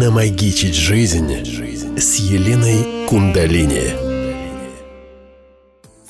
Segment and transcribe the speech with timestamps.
[0.00, 1.30] Намагичить жизнь
[1.98, 3.92] с Еленой Кундалини.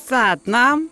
[0.08, 0.90] Сад нам.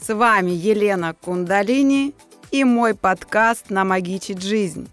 [0.00, 2.14] С вами Елена Кундалини
[2.50, 4.88] и мой подкаст «Намагичить жизнь».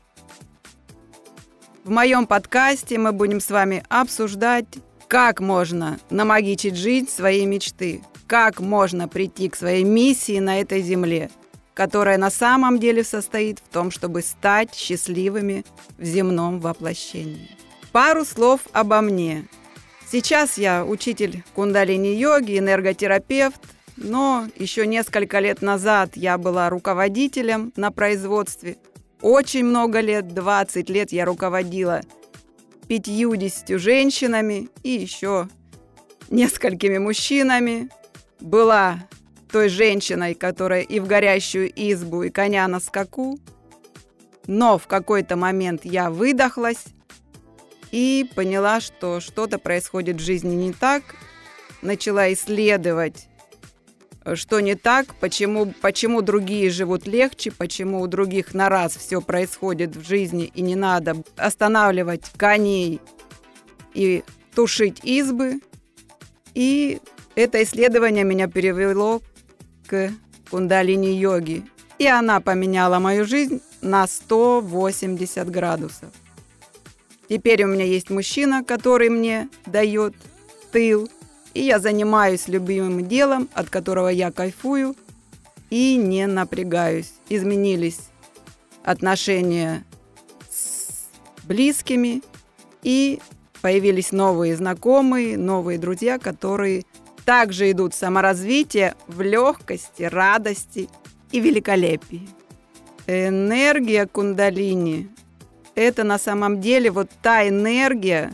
[1.86, 4.66] В моем подкасте мы будем с вами обсуждать,
[5.08, 11.32] как можно намагичить жизнь своей мечты, как можно прийти к своей миссии на этой земле–
[11.74, 15.66] которая на самом деле состоит в том, чтобы стать счастливыми
[15.98, 17.50] в земном воплощении.
[17.92, 19.48] Пару слов обо мне.
[20.10, 23.62] Сейчас я учитель кундалини-йоги, энерготерапевт,
[23.98, 28.78] но еще несколько лет назад я была руководителем на производстве.
[29.22, 32.02] Очень много лет, 20 лет я руководила
[32.88, 35.48] 50 женщинами и еще
[36.30, 37.90] несколькими мужчинами.
[38.40, 39.00] Была
[39.52, 43.40] той женщиной, которая и в горящую избу, и коня на скаку.
[44.48, 46.84] Но в какой-то момент я выдохлась
[47.92, 51.04] и поняла, что что-то происходит в жизни не так.
[51.82, 53.28] Начала исследовать,
[54.36, 59.96] что не так, почему, почему другие живут легче, почему у других на раз все происходит
[59.96, 63.02] в жизни и не надо останавливать коней
[63.94, 64.24] и
[64.56, 65.60] тушить избы.
[66.54, 67.00] И
[67.36, 69.22] это исследование меня перевело
[69.92, 70.10] к
[70.50, 71.66] кундалини-йоги,
[72.00, 76.10] и она поменяла мою жизнь на 180 градусов.
[77.28, 80.16] Теперь у меня есть мужчина, который мне дает
[80.72, 81.10] тыл,
[81.54, 84.96] и я занимаюсь любимым делом, от которого я кайфую
[85.70, 87.14] и не напрягаюсь.
[87.28, 88.00] Изменились
[88.84, 89.84] отношения
[90.50, 91.10] с
[91.44, 92.22] близкими,
[92.82, 93.20] и
[93.62, 96.86] появились новые знакомые, новые друзья, которые
[97.26, 100.90] также идут саморазвитие в легкости, радости
[101.32, 102.28] и великолепии.
[103.08, 105.10] Энергия кундалини–
[105.76, 108.34] это на самом деле вот та энергия,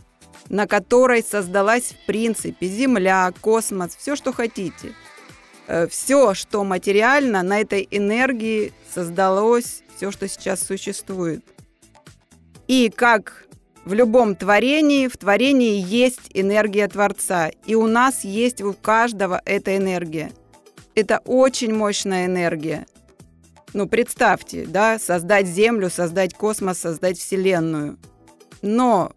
[0.50, 4.94] на которой создалась в принципе Земля, космос, все, что хотите.
[5.68, 11.44] Э, все, что материально, на этой энергии создалось все, что сейчас существует.
[12.68, 13.47] И как
[13.88, 17.52] в любом творении, в творении есть энергия Творца.
[17.66, 20.34] И у нас есть у каждого эта энергия.
[20.94, 22.86] Это очень мощная энергия.
[23.74, 27.98] Ну, представьте, да, создать Землю, создать космос, создать Вселенную.
[28.62, 29.14] Но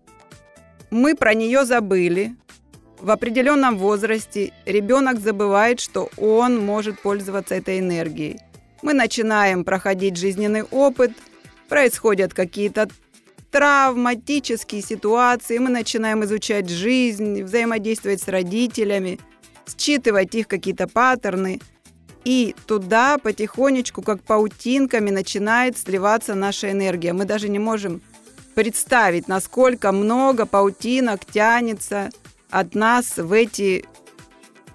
[0.91, 2.37] мы про нее забыли.
[3.00, 8.38] В определенном возрасте ребенок забывает, что он может пользоваться этой энергией.
[8.82, 11.10] Мы начинаем проходить жизненный опыт,
[11.69, 12.88] происходят какие-то
[13.50, 19.19] травматические ситуации, мы начинаем изучать жизнь, взаимодействовать с родителями,
[19.66, 21.61] считывать их какие-то паттерны.
[22.25, 27.12] И туда потихонечку, как паутинками, начинает сливаться наша энергия.
[27.12, 28.03] Мы даже не можем
[28.55, 32.11] представить, насколько много паутинок тянется
[32.50, 33.87] от нас в эти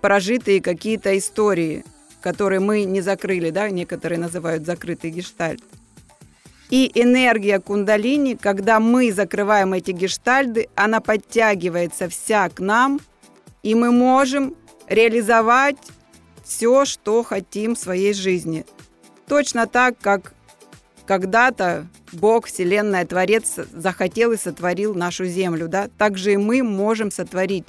[0.01, 1.85] прожитые какие-то истории,
[2.21, 5.63] которые мы не закрыли, да, некоторые называют закрытый гештальт.
[6.69, 12.99] И энергия кундалини, когда мы закрываем эти гештальды, она подтягивается вся к нам,
[13.61, 14.55] и мы можем
[14.87, 15.77] реализовать
[16.43, 18.65] все, что хотим в своей жизни.
[19.27, 20.33] Точно так, как
[21.05, 27.11] когда-то Бог, Вселенная, Творец захотел и сотворил нашу Землю, да, так же и мы можем
[27.11, 27.65] сотворить.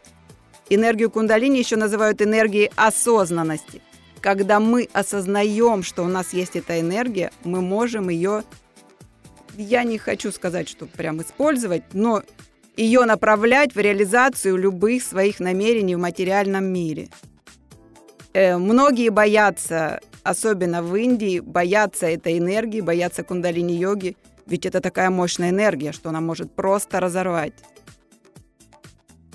[0.68, 3.82] Энергию кундалини еще называют энергией осознанности.
[4.20, 8.42] Когда мы осознаем, что у нас есть эта энергия, мы можем ее
[9.56, 12.22] я не хочу сказать, что прям использовать, но
[12.76, 17.08] ее направлять в реализацию любых своих намерений в материальном мире.
[18.34, 25.50] Э, многие боятся, особенно в Индии, боятся этой энергии, боятся кундалини-йоги, ведь это такая мощная
[25.50, 27.54] энергия, что она может просто разорвать.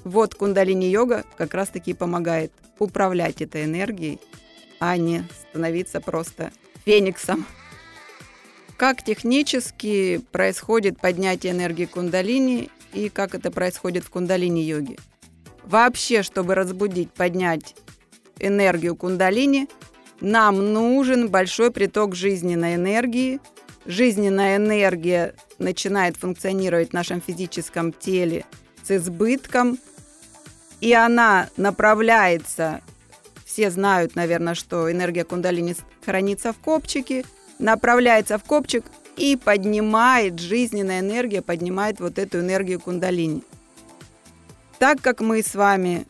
[0.03, 4.20] Вот кундалини-йога как раз-таки помогает управлять этой энергией,
[4.80, 6.52] а не становиться просто
[6.86, 7.46] фениксом
[8.81, 14.97] как технически происходит поднятие энергии кундалини и как это происходит в кундалини-йоге?
[15.64, 17.76] Вообще, чтобы разбудить, поднять
[18.40, 19.67] энергию кундалини,
[20.20, 23.40] нам нужен большой приток жизненной энергии.
[23.85, 28.46] Жизненная энергия начинает функционировать в нашем физическом теле
[28.82, 29.78] с избытком,
[30.79, 32.82] и она направляется,
[33.46, 37.26] все знают, наверное, что энергия кундалини хранится в копчике–
[37.61, 38.85] направляется в копчик
[39.17, 43.43] и поднимает, жизненная энергия поднимает вот эту энергию кундалини.
[44.79, 46.08] Так как мы с вами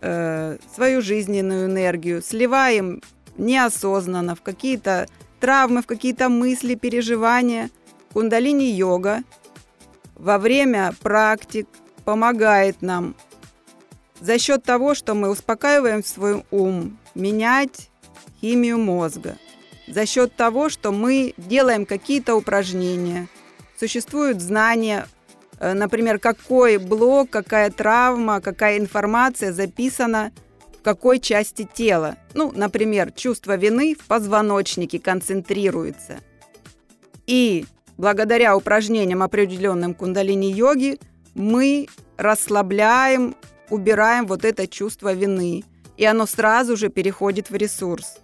[0.00, 3.00] э, свою жизненную энергию сливаем
[3.36, 5.06] неосознанно в какие-то
[5.40, 7.70] травмы, в какие-то мысли, переживания,
[8.12, 9.22] кундалини-йога
[10.16, 11.68] во время практик
[12.04, 13.14] помогает нам
[14.20, 17.90] за счет того, что мы успокаиваем свой ум, менять
[18.40, 19.36] химию мозга,
[19.90, 23.28] за счет того, что мы делаем какие-то упражнения.
[23.78, 25.06] Существуют знания,
[25.60, 30.32] э, например, какой блок, какая травма, какая информация записана
[30.78, 32.16] в какой части тела.
[32.34, 36.18] Ну, например, чувство вины в позвоночнике концентрируется.
[37.26, 40.98] И благодаря упражнениям определенным кундалини-йоги
[41.34, 43.36] мы расслабляем,
[43.70, 45.64] убираем вот это чувство вины,
[45.96, 48.18] и оно сразу же переходит в ресурс.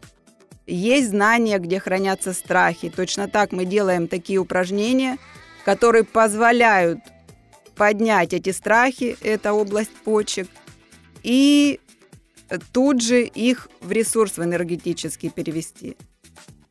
[0.66, 2.90] Есть знания, где хранятся страхи.
[2.90, 5.19] Точно так мы делаем такие упражнения,
[5.64, 7.00] которые позволяют
[7.76, 10.49] поднять эти страхи, это область почек,
[11.22, 11.81] и
[12.72, 15.96] тут же их в ресурс в энергетический перевести.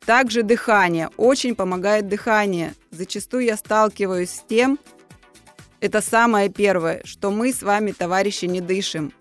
[0.06, 1.10] Также дыхание.
[1.16, 2.74] Очень помогает дыхание.
[2.90, 4.78] Зачастую я сталкиваюсь с тем,
[5.80, 9.12] это самое первое, что мы с вами, товарищи, не дышим.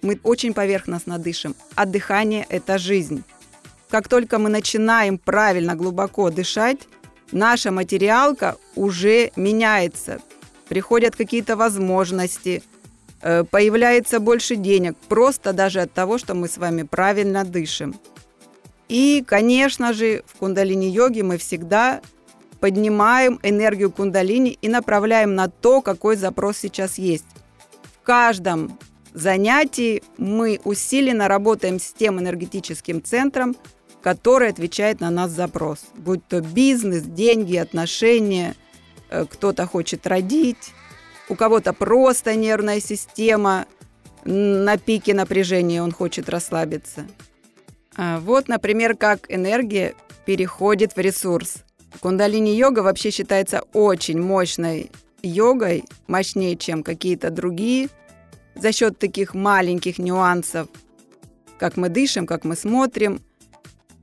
[0.00, 3.22] Мы очень поверхностно дышим, а дыхание– это жизнь.
[3.88, 6.88] Как только мы начинаем правильно, глубоко дышать,
[7.32, 10.20] наша материалка уже меняется.
[10.68, 12.62] Приходят какие-то возможности,
[13.22, 17.94] э, появляется больше денег, просто даже от того, что мы с вами правильно дышим.
[18.88, 22.00] И, конечно же, в кундалини-йоге мы всегда
[22.60, 27.26] поднимаем энергию кундалини и направляем на то, какой запрос сейчас есть.
[28.00, 28.78] В каждом
[29.12, 33.56] занятии мы усиленно работаем с тем энергетическим центром,
[34.06, 35.80] который отвечает на нас запрос.
[35.96, 38.54] Будь то бизнес, деньги, отношения,
[39.10, 40.72] э, кто-то хочет родить,
[41.28, 43.66] у кого-то просто нервная система
[44.24, 47.04] на пике напряжения, он хочет расслабиться.
[47.96, 51.64] А вот, например, как энергия переходит в ресурс.
[51.98, 54.92] Кундалини-йога вообще считается очень мощной
[55.24, 57.88] йогой, мощнее, чем какие-то другие,
[58.54, 60.68] за счет таких маленьких нюансов,
[61.58, 63.20] как мы дышим, как мы смотрим.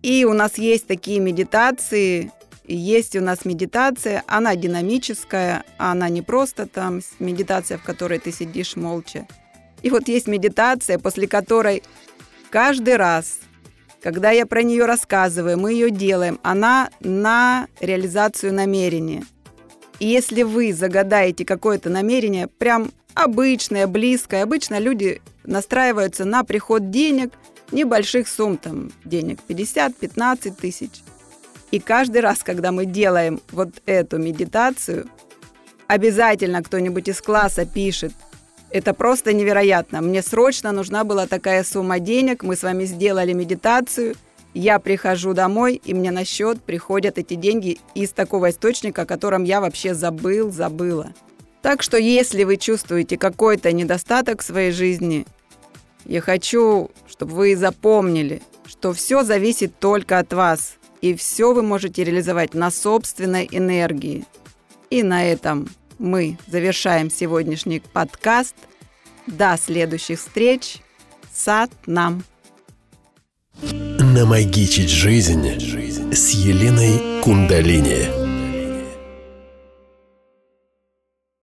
[0.04, 2.32] И у нас есть такие медитации,
[2.66, 8.76] есть у нас медитация, она динамическая, она не просто там медитация, в которой ты сидишь
[8.76, 9.26] молча.
[9.82, 11.84] И вот есть медитация, после которой
[12.52, 13.40] каждый раз
[14.04, 19.24] когда я про нее рассказываю, мы ее делаем, она на реализацию намерения.
[20.00, 27.32] И если вы загадаете какое-то намерение, прям обычное, близкое, обычно люди настраиваются на приход денег,
[27.72, 30.92] небольших сумм, там, денег 50-15 тысяч.
[31.72, 35.08] И каждый раз, когда мы делаем вот эту медитацию,
[35.88, 38.14] обязательно кто-нибудь из класса пишет–
[38.74, 40.02] это просто невероятно.
[40.02, 42.42] Мне срочно нужна была такая сумма денег.
[42.42, 44.16] Мы с вами сделали медитацию.
[44.56, 49.44] Я прихожу домой, и мне на счет приходят эти деньги из такого источника, о котором
[49.44, 51.14] я вообще забыл, забыла.
[51.62, 55.28] Так что если вы чувствуете какой-то недостаток в своей жизни,
[56.06, 62.04] я хочу, чтобы вы запомнили, что все зависит только от вас, и все вы можете
[62.04, 64.26] реализовать на собственной энергии.
[64.90, 65.68] И на этом
[66.00, 68.56] мы завершаем сегодняшний подкаст.
[69.28, 70.78] До следующих встреч.
[71.34, 72.24] Сад нам.
[73.62, 75.48] Намагичить жизнь
[76.14, 78.23] с Еленой Кундалини.